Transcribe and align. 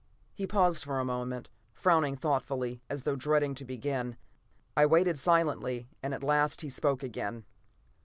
He 0.33 0.47
paused 0.47 0.83
for 0.83 0.97
a 0.97 1.05
moment, 1.05 1.47
frowning 1.75 2.15
thoughtfully 2.15 2.81
as 2.89 3.03
though 3.03 3.15
dreading 3.15 3.53
to 3.53 3.63
begin. 3.63 4.17
I 4.75 4.87
waited 4.87 5.19
silently, 5.19 5.89
and 6.01 6.11
at 6.11 6.23
last 6.23 6.61
he 6.61 6.69
spoke 6.69 7.03
again. 7.03 7.45